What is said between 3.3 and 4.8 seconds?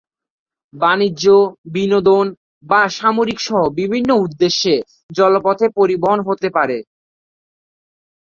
সহ বিভিন্ন উদ্দেশ্যে